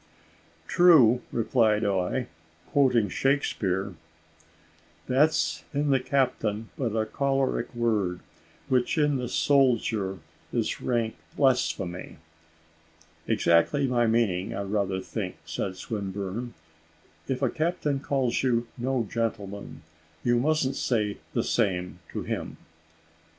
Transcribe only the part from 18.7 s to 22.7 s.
no gentleman, you mustn't say the same to him."